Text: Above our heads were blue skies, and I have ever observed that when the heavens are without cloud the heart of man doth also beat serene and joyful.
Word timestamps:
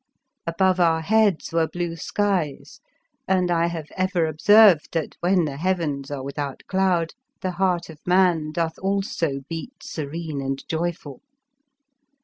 Above 0.47 0.79
our 0.79 0.99
heads 1.01 1.53
were 1.53 1.67
blue 1.67 1.95
skies, 1.95 2.79
and 3.27 3.51
I 3.51 3.67
have 3.67 3.91
ever 3.95 4.25
observed 4.25 4.93
that 4.93 5.15
when 5.19 5.45
the 5.45 5.57
heavens 5.57 6.09
are 6.09 6.23
without 6.23 6.63
cloud 6.65 7.13
the 7.41 7.51
heart 7.51 7.87
of 7.87 7.99
man 8.03 8.51
doth 8.51 8.79
also 8.79 9.41
beat 9.47 9.83
serene 9.83 10.41
and 10.41 10.67
joyful. 10.67 11.21